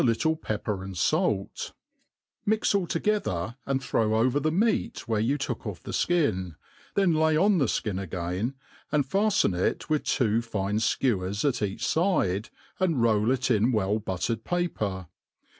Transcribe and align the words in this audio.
little 0.03 0.35
pepper 0.35 0.83
and 0.83 0.97
fait; 0.97 1.73
mix 2.43 2.73
all 2.73 2.87
together, 2.87 3.55
and 3.67 3.83
throw 3.83 4.15
over 4.15 4.39
the 4.39 4.51
meat 4.51 5.07
where 5.07 5.19
you 5.19 5.37
took 5.37 5.67
off 5.67 5.83
the 5.83 5.91
fkin, 5.91 6.55
then 6.95 7.13
lay 7.13 7.37
on 7.37 7.59
the 7.59 7.65
ikin 7.67 8.01
again,, 8.01 8.55
and 8.91 9.07
faften 9.07 9.55
it 9.55 9.91
with 9.91 10.03
two 10.03 10.39
iioe 10.39 10.79
(kcwers 10.79 11.47
at 11.47 11.61
each 11.61 11.83
fide, 11.85 12.49
and 12.79 13.03
roll 13.03 13.29
it 13.29 13.51
ia 13.51 13.61
well 13.71 13.99
buttered 13.99 14.43
paper. 14.43 15.05